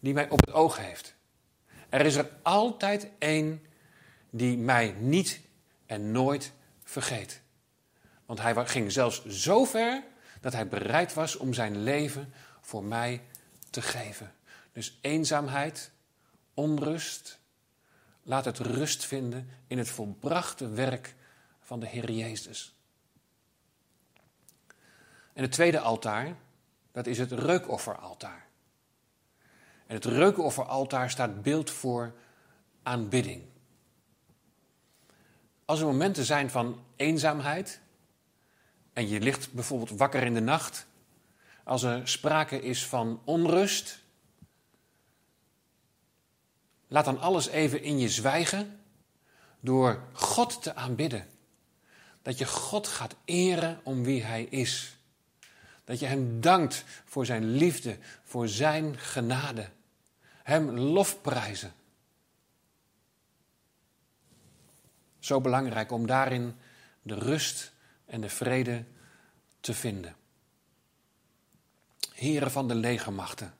die 0.00 0.12
mij 0.12 0.28
op 0.28 0.40
het 0.40 0.52
oog 0.52 0.78
heeft. 0.78 1.14
Er 1.88 2.06
is 2.06 2.14
er 2.14 2.30
altijd 2.42 3.08
één 3.18 3.66
die 4.30 4.58
mij 4.58 4.94
niet 4.98 5.40
en 5.86 6.12
nooit 6.12 6.52
vergeet. 6.84 7.40
Want 8.26 8.40
hij 8.40 8.66
ging 8.66 8.92
zelfs 8.92 9.26
zo 9.26 9.64
ver 9.64 10.02
dat 10.40 10.52
hij 10.52 10.68
bereid 10.68 11.14
was 11.14 11.36
om 11.36 11.54
zijn 11.54 11.82
leven 11.82 12.32
voor 12.60 12.84
mij 12.84 13.22
te 13.70 13.82
geven. 13.82 14.32
Dus 14.72 14.98
eenzaamheid, 15.00 15.90
onrust, 16.60 17.38
laat 18.22 18.44
het 18.44 18.58
rust 18.58 19.04
vinden 19.04 19.48
in 19.66 19.78
het 19.78 19.88
volbrachte 19.88 20.68
werk 20.68 21.14
van 21.60 21.80
de 21.80 21.86
Heer 21.86 22.10
Jezus. 22.10 22.74
En 25.32 25.42
het 25.42 25.52
tweede 25.52 25.80
altaar, 25.80 26.36
dat 26.92 27.06
is 27.06 27.18
het 27.18 27.32
reukofferaltaar. 27.32 28.46
En 29.86 29.94
het 29.94 30.04
reukofferaltaar 30.04 31.10
staat 31.10 31.42
beeld 31.42 31.70
voor 31.70 32.14
aanbidding. 32.82 33.42
Als 35.64 35.80
er 35.80 35.86
momenten 35.86 36.24
zijn 36.24 36.50
van 36.50 36.84
eenzaamheid 36.96 37.80
en 38.92 39.08
je 39.08 39.20
ligt 39.20 39.52
bijvoorbeeld 39.52 39.98
wakker 39.98 40.22
in 40.22 40.34
de 40.34 40.40
nacht, 40.40 40.86
als 41.64 41.82
er 41.82 42.08
sprake 42.08 42.62
is 42.62 42.86
van 42.86 43.20
onrust, 43.24 44.02
laat 46.90 47.04
dan 47.04 47.20
alles 47.20 47.46
even 47.46 47.82
in 47.82 47.98
je 47.98 48.08
zwijgen 48.08 48.80
door 49.60 50.02
God 50.12 50.62
te 50.62 50.74
aanbidden. 50.74 51.28
Dat 52.22 52.38
je 52.38 52.46
God 52.46 52.86
gaat 52.86 53.14
eren 53.24 53.80
om 53.82 54.04
wie 54.04 54.22
Hij 54.22 54.44
is. 54.44 54.96
Dat 55.84 55.98
je 55.98 56.06
Hem 56.06 56.40
dankt 56.40 56.84
voor 57.04 57.26
Zijn 57.26 57.50
liefde, 57.50 57.98
voor 58.22 58.48
Zijn 58.48 58.98
genade. 58.98 59.68
Hem 60.42 60.70
lofprijzen. 60.70 61.72
Zo 65.18 65.40
belangrijk 65.40 65.92
om 65.92 66.06
daarin 66.06 66.56
de 67.02 67.14
rust 67.14 67.72
en 68.06 68.20
de 68.20 68.28
vrede 68.28 68.84
te 69.60 69.74
vinden. 69.74 70.16
Heren 72.12 72.50
van 72.50 72.68
de 72.68 72.74
legermachten, 72.74 73.54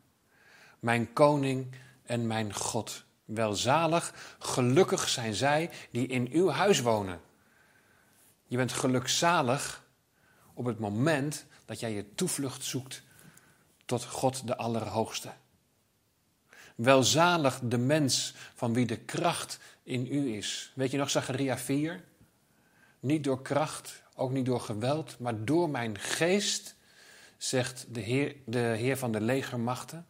mijn 0.79 1.13
koning 1.13 1.75
en 2.03 2.27
mijn 2.27 2.55
God, 2.55 3.05
welzalig, 3.35 4.15
gelukkig 4.39 5.09
zijn 5.09 5.35
zij 5.35 5.71
die 5.91 6.07
in 6.07 6.29
uw 6.33 6.49
huis 6.49 6.81
wonen. 6.81 7.21
Je 8.47 8.57
bent 8.57 8.73
gelukzalig 8.73 9.85
op 10.55 10.65
het 10.65 10.79
moment 10.79 11.47
dat 11.65 11.81
jij 11.81 11.93
je 11.93 12.15
toevlucht 12.15 12.65
zoekt 12.65 13.03
tot 13.85 14.05
God 14.05 14.47
de 14.47 14.57
Allerhoogste. 14.57 15.33
Welzalig 16.75 17.61
de 17.63 17.79
mens 17.79 18.35
van 18.55 18.73
wie 18.73 18.87
de 18.87 18.99
kracht 18.99 19.59
in 19.83 20.07
u 20.11 20.37
is. 20.37 20.73
Weet 20.75 20.91
je 20.91 20.97
nog 20.97 21.11
Zacharia 21.11 21.59
4? 21.59 22.05
Niet 23.01 23.25
door 23.25 23.43
kracht, 23.43 24.03
ook 24.15 24.31
niet 24.31 24.47
door 24.47 24.61
geweld, 24.61 25.19
maar 25.19 25.45
door 25.45 25.71
mijn 25.71 25.99
geest, 25.99 26.75
zegt 27.37 27.87
de 27.89 28.01
Heer, 28.01 28.37
de 28.47 28.59
Heer 28.59 28.97
van 28.97 29.13
de 29.13 29.21
legermachten. 29.21 30.07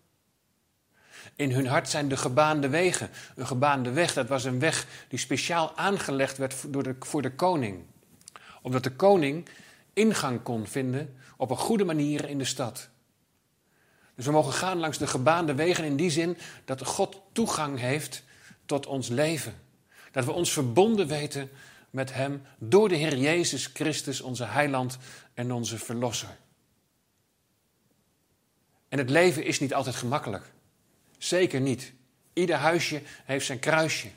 In 1.37 1.53
hun 1.53 1.67
hart 1.67 1.89
zijn 1.89 2.09
de 2.09 2.17
gebaande 2.17 2.69
wegen. 2.69 3.11
Een 3.37 3.47
gebaande 3.47 3.91
weg, 3.91 4.13
dat 4.13 4.29
was 4.29 4.45
een 4.45 4.59
weg 4.59 4.87
die 5.09 5.19
speciaal 5.19 5.77
aangelegd 5.77 6.37
werd 6.37 6.55
door 6.69 6.83
de, 6.83 6.97
voor 6.99 7.23
de 7.23 7.35
koning. 7.35 7.85
Omdat 8.63 8.83
de 8.83 8.93
koning 8.93 9.49
ingang 9.93 10.43
kon 10.43 10.67
vinden 10.67 11.17
op 11.37 11.51
een 11.51 11.57
goede 11.57 11.85
manier 11.85 12.29
in 12.29 12.39
de 12.39 12.45
stad. 12.45 12.89
Dus 14.15 14.25
we 14.29 14.33
mogen 14.33 14.53
gaan 14.53 14.79
langs 14.79 14.99
de 14.99 15.07
gebaande 15.07 15.55
wegen 15.55 15.85
in 15.85 15.97
die 15.97 16.11
zin 16.11 16.39
dat 16.65 16.85
God 16.85 17.21
toegang 17.33 17.79
heeft 17.79 18.23
tot 18.67 18.87
ons 18.87 19.09
leven. 19.09 19.55
Dat 20.13 20.25
we 20.25 20.33
ons 20.33 20.53
verbonden 20.53 21.07
weten 21.07 21.51
met 21.91 22.15
Hem 22.15 22.43
door 22.59 22.89
de 22.89 22.95
Heer 22.95 23.17
Jezus 23.17 23.67
Christus, 23.67 24.21
onze 24.21 24.45
Heiland 24.45 24.99
en 25.35 25.53
onze 25.53 25.79
Verlosser. 25.79 26.37
En 28.89 28.99
het 28.99 29.11
leven 29.11 29.45
is 29.45 29.61
niet 29.61 29.75
altijd 29.75 29.97
gemakkelijk. 29.97 30.53
Zeker 31.21 31.61
niet. 31.61 31.93
Ieder 32.33 32.57
huisje 32.57 33.03
heeft 33.25 33.47
zijn 33.47 33.59
kruisje. 33.59 34.09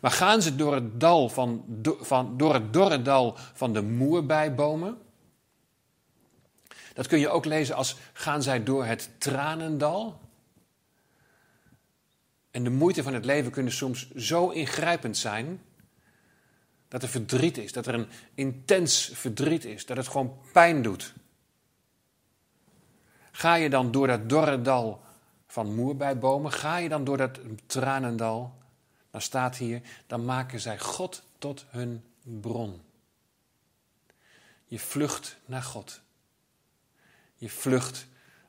Maar 0.00 0.10
gaan 0.10 0.42
ze 0.42 0.56
door 0.56 0.74
het, 0.74 1.00
dal 1.00 1.28
van, 1.28 1.64
van, 2.00 2.36
door 2.36 2.54
het 2.54 2.72
dorre 2.72 3.02
dal 3.02 3.36
van 3.54 3.72
de 3.72 3.82
moerbijbomen, 3.82 4.98
dat 6.94 7.06
kun 7.06 7.18
je 7.18 7.28
ook 7.28 7.44
lezen 7.44 7.74
als 7.74 7.96
gaan 8.12 8.42
zij 8.42 8.62
door 8.62 8.84
het 8.84 9.10
tranendal. 9.18 10.20
En 12.50 12.64
de 12.64 12.70
moeite 12.70 13.02
van 13.02 13.14
het 13.14 13.24
leven 13.24 13.50
kunnen 13.50 13.72
soms 13.72 14.10
zo 14.10 14.48
ingrijpend 14.48 15.16
zijn 15.16 15.62
dat 16.88 17.02
er 17.02 17.08
verdriet 17.08 17.58
is, 17.58 17.72
dat 17.72 17.86
er 17.86 17.94
een 17.94 18.08
intens 18.34 19.10
verdriet 19.14 19.64
is, 19.64 19.86
dat 19.86 19.96
het 19.96 20.08
gewoon 20.08 20.38
pijn 20.52 20.82
doet. 20.82 21.14
Ga 23.30 23.54
je 23.54 23.70
dan 23.70 23.92
door 23.92 24.06
dat 24.06 24.28
dorre 24.28 24.62
dal 24.62 25.08
van 25.50 25.74
moerbijbomen, 25.74 26.52
ga 26.52 26.76
je 26.76 26.88
dan 26.88 27.04
door 27.04 27.16
dat 27.16 27.38
tranendal, 27.66 28.58
dan 29.10 29.20
staat 29.20 29.56
hier, 29.56 29.82
dan 30.06 30.24
maken 30.24 30.60
zij 30.60 30.78
God 30.78 31.22
tot 31.38 31.64
hun 31.68 32.04
bron. 32.22 32.82
Je 34.64 34.78
vlucht 34.78 35.36
naar 35.44 35.62
God. 35.62 36.00
Je 37.34 37.50
vlucht 37.50 38.06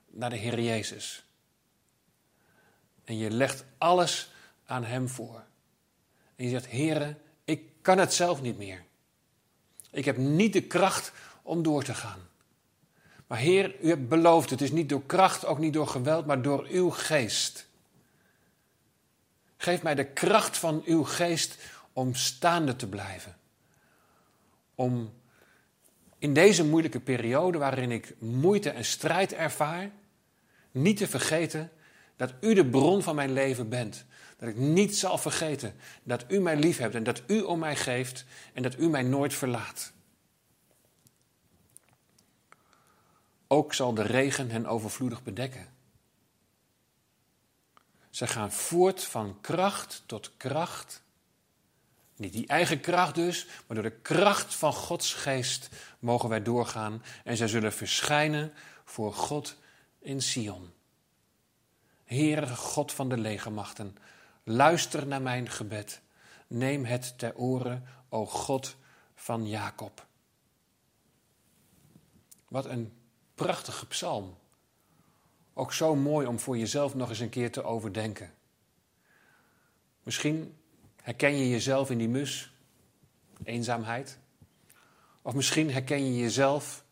naar 0.10 0.29
de 0.29 0.36
Heer 0.36 0.60
Jezus. 0.60 1.25
En 3.03 3.17
je 3.17 3.31
legt 3.31 3.65
alles 3.77 4.31
aan 4.65 4.84
Hem 4.84 5.10
voor. 5.10 5.43
En 6.36 6.46
je 6.46 6.50
zegt, 6.50 6.72
Heere, 6.72 7.17
ik 7.43 7.63
kan 7.81 7.98
het 7.98 8.13
zelf 8.13 8.41
niet 8.41 8.58
meer. 8.58 8.84
Ik 9.91 10.05
heb 10.05 10.17
niet 10.17 10.53
de 10.53 10.63
kracht 10.63 11.12
om 11.41 11.63
door 11.63 11.84
te 11.84 11.93
gaan. 11.93 12.29
Maar 13.32 13.40
Heer, 13.40 13.76
u 13.82 13.88
hebt 13.88 14.08
beloofd, 14.08 14.50
het 14.50 14.62
is 14.62 14.72
niet 14.72 14.90
door 14.90 15.06
kracht, 15.06 15.46
ook 15.46 15.58
niet 15.58 15.74
door 15.74 15.88
geweld, 15.88 16.26
maar 16.26 16.42
door 16.42 16.68
uw 16.70 16.90
geest. 16.90 17.68
Geef 19.58 19.84
mij 19.84 19.96
de 19.96 20.06
kracht 20.06 20.58
van 20.58 20.82
uw 20.86 21.04
geest 21.04 21.58
om 21.94 22.16
staande 22.16 22.76
te 22.76 22.88
blijven. 22.88 23.36
Om 24.76 25.14
in 26.18 26.34
deze 26.34 26.66
moeilijke 26.66 27.00
periode 27.00 27.58
waarin 27.58 27.92
ik 27.92 28.16
moeite 28.20 28.70
en 28.70 28.86
strijd 28.86 29.34
ervaar, 29.34 29.92
niet 30.72 30.98
te 30.98 31.08
vergeten 31.08 31.72
dat 32.16 32.34
u 32.42 32.54
de 32.54 32.66
bron 32.66 33.04
van 33.04 33.16
mijn 33.16 33.34
leven 33.34 33.70
bent. 33.70 34.06
Dat 34.38 34.50
ik 34.50 34.58
niet 34.58 34.98
zal 34.98 35.18
vergeten 35.18 35.74
dat 36.04 36.26
u 36.28 36.40
mij 36.40 36.56
lief 36.56 36.78
hebt 36.78 36.96
en 36.96 37.04
dat 37.04 37.22
u 37.28 37.42
om 37.42 37.60
mij 37.60 37.76
geeft 37.76 38.26
en 38.54 38.64
dat 38.64 38.80
u 38.80 38.90
mij 38.90 39.04
nooit 39.04 39.34
verlaat. 39.34 39.94
Ook 43.51 43.74
zal 43.74 43.93
de 43.93 44.01
regen 44.01 44.50
hen 44.50 44.65
overvloedig 44.65 45.24
bedekken. 45.24 45.67
Ze 48.10 48.27
gaan 48.27 48.51
voort 48.51 49.03
van 49.03 49.41
kracht 49.41 50.03
tot 50.05 50.31
kracht. 50.38 51.01
Niet 52.15 52.34
die 52.34 52.48
eigen 52.48 52.79
kracht 52.79 53.15
dus, 53.15 53.48
maar 53.67 53.81
door 53.81 53.89
de 53.89 54.00
kracht 54.01 54.55
van 54.55 54.74
Gods 54.74 55.13
geest 55.13 55.70
mogen 56.00 56.29
wij 56.29 56.41
doorgaan 56.41 57.03
en 57.24 57.38
zij 57.38 57.48
zullen 57.48 57.74
verschijnen 57.74 58.53
voor 58.86 59.13
God 59.13 59.55
in 60.00 60.22
Sion. 60.22 60.74
Heere 62.03 62.55
God 62.55 62.91
van 62.91 63.10
de 63.10 63.17
legermachten, 63.17 63.98
luister 64.43 65.08
naar 65.08 65.22
mijn 65.22 65.50
gebed. 65.50 66.01
Neem 66.48 66.86
het 66.86 67.17
ter 67.17 67.36
oren, 67.36 67.88
o 68.10 68.25
God 68.25 68.75
van 69.15 69.48
Jacob. 69.48 70.05
Wat 72.48 72.65
een 72.65 73.00
prachtige 73.42 73.86
psalm. 73.86 74.36
Ook 75.54 75.74
zo 75.74 75.96
mooi 75.96 76.28
om 76.28 76.40
voor 76.40 76.58
jezelf 76.58 76.96
nog 76.96 77.10
eens 77.10 77.20
een 77.20 77.30
keer 77.30 77.52
te 77.52 77.64
overdenken. 77.64 78.34
Misschien 80.04 80.58
herken 81.02 81.38
je 81.38 81.50
jezelf 81.50 81.90
in 81.90 81.98
die 81.98 82.10
mus, 82.10 82.54
eenzaamheid. 83.44 84.18
Of 85.22 85.34
misschien 85.34 85.72
herken 85.72 86.06
je 86.06 86.20
jezelf 86.20 86.84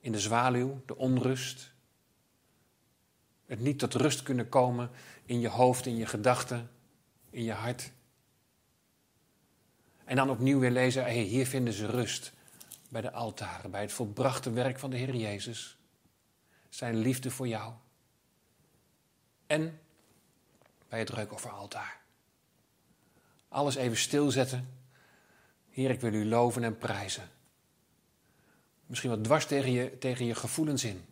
in 0.00 0.12
de 0.12 0.20
zwaluw, 0.20 0.82
de 0.86 0.96
onrust. 0.96 1.72
Het 3.46 3.60
niet 3.60 3.78
tot 3.78 3.94
rust 3.94 4.22
kunnen 4.22 4.48
komen 4.48 4.90
in 5.24 5.40
je 5.40 5.48
hoofd, 5.48 5.86
in 5.86 5.96
je 5.96 6.06
gedachten, 6.06 6.70
in 7.30 7.44
je 7.44 7.52
hart. 7.52 7.92
En 10.04 10.16
dan 10.16 10.30
opnieuw 10.30 10.58
weer 10.58 10.70
lezen, 10.70 11.02
hey, 11.02 11.22
hier 11.22 11.46
vinden 11.46 11.72
ze 11.72 11.86
rust 11.86 12.32
bij 12.92 13.00
de 13.00 13.12
altaren, 13.12 13.70
bij 13.70 13.80
het 13.80 13.92
volbrachte 13.92 14.50
werk 14.50 14.78
van 14.78 14.90
de 14.90 14.96
Heer 14.96 15.14
Jezus. 15.14 15.76
Zijn 16.68 16.96
liefde 16.96 17.30
voor 17.30 17.48
jou. 17.48 17.72
En 19.46 19.80
bij 20.88 20.98
het 20.98 21.10
reukofferaltaar. 21.10 22.00
Alles 23.48 23.74
even 23.74 23.96
stilzetten. 23.96 24.68
Heer, 25.70 25.90
ik 25.90 26.00
wil 26.00 26.12
u 26.12 26.26
loven 26.26 26.64
en 26.64 26.78
prijzen. 26.78 27.30
Misschien 28.86 29.10
wat 29.10 29.24
dwars 29.24 29.46
tegen 29.46 29.72
je, 29.72 29.98
tegen 29.98 30.24
je 30.24 30.34
gevoelens 30.34 30.84
in. 30.84 31.04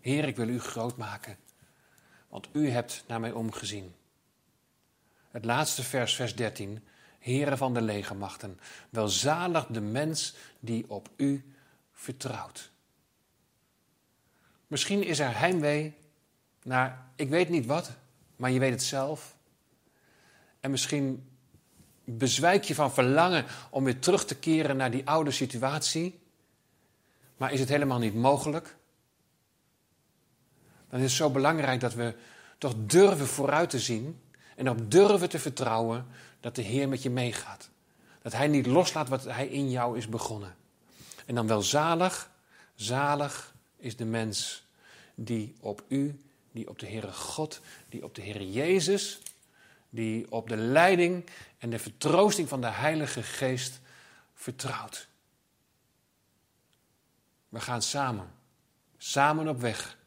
Heer, 0.00 0.24
ik 0.24 0.36
wil 0.36 0.48
u 0.48 0.60
groot 0.60 0.96
maken. 0.96 1.36
Want 2.28 2.48
u 2.52 2.68
hebt 2.68 3.04
naar 3.06 3.20
mij 3.20 3.32
omgezien. 3.32 3.94
Het 5.30 5.44
laatste 5.44 5.82
vers, 5.82 6.14
vers 6.14 6.34
13 6.36 6.84
heren 7.24 7.58
van 7.58 7.74
de 7.74 7.82
legermachten. 7.82 8.60
Welzalig 8.90 9.66
de 9.66 9.80
mens 9.80 10.34
die 10.60 10.84
op 10.88 11.08
u 11.16 11.54
vertrouwt. 11.92 12.70
Misschien 14.66 15.02
is 15.02 15.18
er 15.18 15.38
heimwee 15.38 15.94
naar, 16.62 17.06
ik 17.16 17.28
weet 17.28 17.48
niet 17.48 17.66
wat, 17.66 17.90
maar 18.36 18.50
je 18.50 18.58
weet 18.58 18.70
het 18.70 18.82
zelf. 18.82 19.36
En 20.60 20.70
misschien 20.70 21.28
bezwijk 22.04 22.64
je 22.64 22.74
van 22.74 22.92
verlangen 22.92 23.44
om 23.70 23.84
weer 23.84 23.98
terug 23.98 24.24
te 24.24 24.36
keren 24.36 24.76
naar 24.76 24.90
die 24.90 25.06
oude 25.06 25.30
situatie. 25.30 26.20
Maar 27.36 27.52
is 27.52 27.60
het 27.60 27.68
helemaal 27.68 27.98
niet 27.98 28.14
mogelijk? 28.14 28.76
Dan 30.88 30.98
is 30.98 31.04
het 31.04 31.14
zo 31.14 31.30
belangrijk 31.30 31.80
dat 31.80 31.94
we 31.94 32.14
toch 32.58 32.74
durven 32.76 33.26
vooruit 33.26 33.70
te 33.70 33.80
zien 33.80 34.20
en 34.56 34.70
op 34.70 34.90
durven 34.90 35.28
te 35.28 35.38
vertrouwen 35.38 36.06
dat 36.44 36.54
de 36.54 36.62
Heer 36.62 36.88
met 36.88 37.02
je 37.02 37.10
meegaat. 37.10 37.70
Dat 38.22 38.32
Hij 38.32 38.48
niet 38.48 38.66
loslaat 38.66 39.08
wat 39.08 39.24
Hij 39.24 39.46
in 39.46 39.70
jou 39.70 39.98
is 39.98 40.08
begonnen. 40.08 40.56
En 41.26 41.34
dan 41.34 41.46
wel 41.46 41.62
zalig, 41.62 42.30
zalig 42.74 43.54
is 43.76 43.96
de 43.96 44.04
mens 44.04 44.66
die 45.14 45.54
op 45.60 45.84
u, 45.88 46.20
die 46.52 46.68
op 46.68 46.78
de 46.78 46.86
Heere 46.86 47.12
God, 47.12 47.60
die 47.88 48.04
op 48.04 48.14
de 48.14 48.22
Heere 48.22 48.52
Jezus, 48.52 49.20
die 49.90 50.32
op 50.32 50.48
de 50.48 50.56
leiding 50.56 51.24
en 51.58 51.70
de 51.70 51.78
vertroosting 51.78 52.48
van 52.48 52.60
de 52.60 52.70
Heilige 52.70 53.22
Geest 53.22 53.80
vertrouwt. 54.34 55.08
We 57.48 57.60
gaan 57.60 57.82
samen, 57.82 58.30
samen 58.96 59.48
op 59.48 59.60
weg 59.60 59.98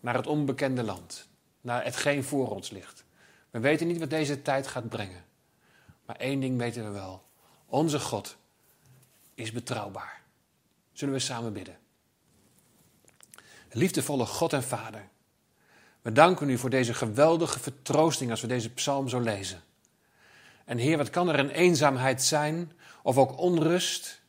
naar 0.00 0.14
het 0.14 0.26
onbekende 0.26 0.82
land, 0.82 1.28
naar 1.60 1.84
hetgeen 1.84 2.24
voor 2.24 2.50
ons 2.50 2.70
ligt. 2.70 2.99
We 3.50 3.58
weten 3.58 3.86
niet 3.86 3.98
wat 3.98 4.10
deze 4.10 4.42
tijd 4.42 4.66
gaat 4.66 4.88
brengen. 4.88 5.24
Maar 6.06 6.16
één 6.16 6.40
ding 6.40 6.58
weten 6.58 6.84
we 6.84 6.90
wel. 6.90 7.22
Onze 7.66 8.00
God 8.00 8.36
is 9.34 9.52
betrouwbaar. 9.52 10.22
Zullen 10.92 11.14
we 11.14 11.20
samen 11.20 11.52
bidden? 11.52 11.78
Liefdevolle 13.72 14.26
God 14.26 14.52
en 14.52 14.62
Vader. 14.62 15.08
We 16.02 16.12
danken 16.12 16.50
u 16.50 16.58
voor 16.58 16.70
deze 16.70 16.94
geweldige 16.94 17.60
vertroosting 17.60 18.30
als 18.30 18.40
we 18.40 18.46
deze 18.46 18.70
psalm 18.70 19.08
zo 19.08 19.20
lezen. 19.20 19.62
En 20.64 20.78
Heer, 20.78 20.96
wat 20.96 21.10
kan 21.10 21.28
er 21.28 21.38
een 21.38 21.50
eenzaamheid 21.50 22.22
zijn 22.22 22.72
of 23.02 23.18
ook 23.18 23.38
onrust? 23.38 24.20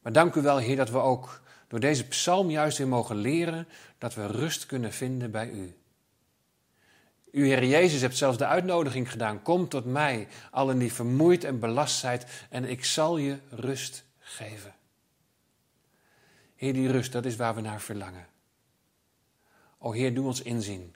Maar 0.00 0.12
dank 0.12 0.34
u 0.34 0.42
wel, 0.42 0.56
Heer, 0.56 0.76
dat 0.76 0.90
we 0.90 0.98
ook 0.98 1.40
door 1.68 1.80
deze 1.80 2.04
psalm 2.06 2.50
juist 2.50 2.78
weer 2.78 2.88
mogen 2.88 3.16
leren 3.16 3.68
dat 3.98 4.14
we 4.14 4.26
rust 4.26 4.66
kunnen 4.66 4.92
vinden 4.92 5.30
bij 5.30 5.50
u. 5.50 5.76
U, 7.32 7.46
Heer 7.46 7.64
Jezus, 7.64 8.00
hebt 8.00 8.16
zelfs 8.16 8.38
de 8.38 8.46
uitnodiging 8.46 9.10
gedaan. 9.10 9.42
Kom 9.42 9.68
tot 9.68 9.84
mij, 9.84 10.28
allen 10.50 10.78
die 10.78 10.92
vermoeid 10.92 11.44
en 11.44 11.58
belast 11.58 11.98
zijt, 11.98 12.46
en 12.50 12.64
ik 12.64 12.84
zal 12.84 13.16
je 13.16 13.38
rust 13.50 14.04
geven. 14.18 14.74
Heer, 16.56 16.72
die 16.72 16.90
rust, 16.90 17.12
dat 17.12 17.24
is 17.24 17.36
waar 17.36 17.54
we 17.54 17.60
naar 17.60 17.80
verlangen. 17.80 18.26
O 19.78 19.92
Heer, 19.92 20.14
doe 20.14 20.26
ons 20.26 20.42
inzien 20.42 20.94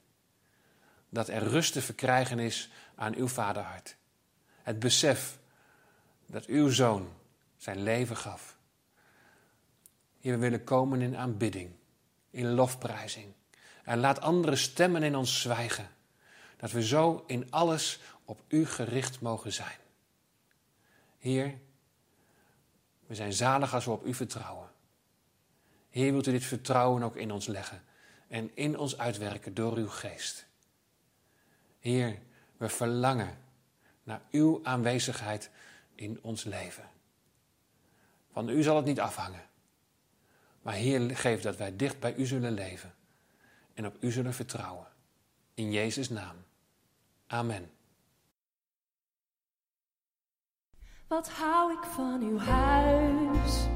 dat 1.09 1.29
er 1.29 1.43
rust 1.43 1.73
te 1.73 1.83
verkrijgen 1.83 2.39
is 2.39 2.71
aan 2.95 3.15
uw 3.15 3.29
vaderhart. 3.29 3.97
Het 4.63 4.79
besef 4.79 5.39
dat 6.27 6.45
uw 6.45 6.69
zoon 6.69 7.09
zijn 7.57 7.83
leven 7.83 8.17
gaf. 8.17 8.57
Heer, 10.21 10.33
we 10.33 10.39
willen 10.39 10.65
komen 10.65 11.01
in 11.01 11.17
aanbidding, 11.17 11.71
in 12.31 12.51
lofprijzing. 12.51 13.33
En 13.85 13.99
laat 13.99 14.21
andere 14.21 14.57
stemmen 14.57 15.03
in 15.03 15.17
ons 15.17 15.41
zwijgen. 15.41 15.89
Dat 16.57 16.71
we 16.71 16.87
zo 16.87 17.25
in 17.27 17.51
alles 17.51 18.01
op 18.25 18.41
U 18.49 18.67
gericht 18.67 19.21
mogen 19.21 19.53
zijn. 19.53 19.79
Heer, 21.19 21.59
we 23.07 23.15
zijn 23.15 23.33
zalig 23.33 23.75
als 23.75 23.85
we 23.85 23.91
op 23.91 24.07
U 24.07 24.15
vertrouwen. 24.15 24.71
Heer, 25.91 26.13
wilt 26.13 26.27
u 26.27 26.31
dit 26.31 26.45
vertrouwen 26.45 27.03
ook 27.03 27.17
in 27.17 27.31
ons 27.31 27.47
leggen 27.47 27.83
en 28.29 28.51
in 28.55 28.79
ons 28.79 28.99
uitwerken 28.99 29.55
door 29.55 29.77
uw 29.77 29.89
geest. 29.89 30.47
Heer, 31.79 32.19
we 32.57 32.69
verlangen 32.69 33.39
naar 34.03 34.21
uw 34.31 34.61
aanwezigheid 34.63 35.51
in 35.95 36.19
ons 36.23 36.45
leven. 36.45 36.89
Van 38.33 38.49
u 38.49 38.63
zal 38.63 38.77
het 38.77 38.85
niet 38.85 39.01
afhangen. 39.01 39.49
Maar 40.63 40.75
Heer, 40.75 41.17
geef 41.17 41.41
dat 41.43 41.57
wij 41.57 41.77
dicht 41.77 42.01
bij 42.01 42.15
u 42.15 42.27
zullen 42.27 42.53
leven 42.53 42.95
en 43.75 43.87
op 43.87 43.97
u 44.01 44.11
zullen 44.11 44.35
vertrouwen. 44.35 44.87
In 45.55 45.73
Jezus' 45.73 46.09
naam. 46.09 46.37
Amen. 47.27 47.71
Wat 51.09 51.29
hou 51.29 51.73
ik 51.73 51.85
van 51.85 52.23
uw 52.23 52.39
huis, 52.39 53.67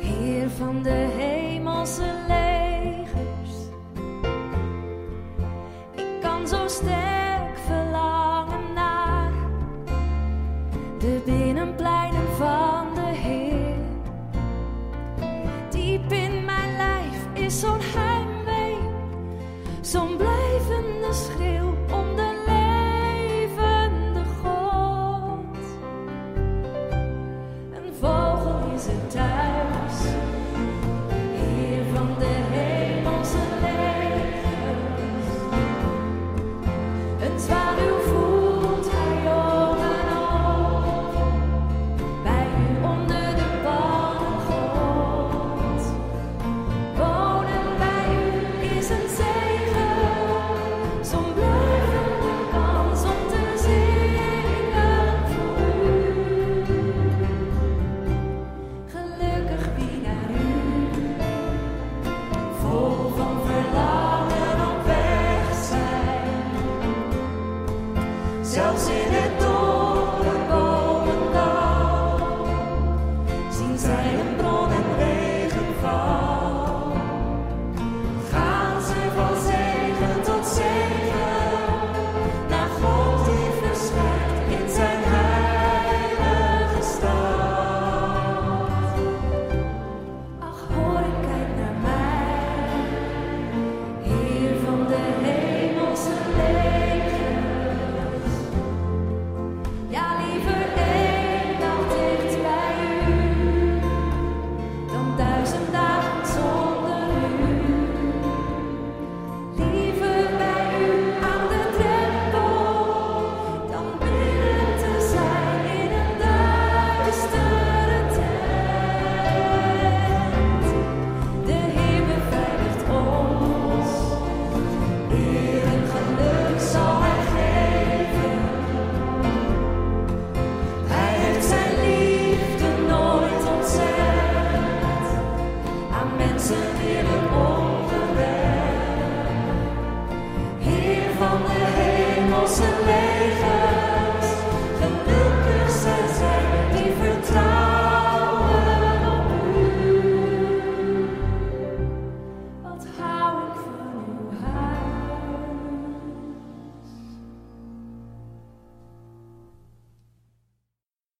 Heer 0.00 0.50
van 0.50 0.82
de 0.82 0.90
hemelse 0.90 2.24
legers. 2.28 3.56
Ik 5.94 6.20
kan 6.20 6.48
zo 6.48 6.68
sterk. 6.68 7.07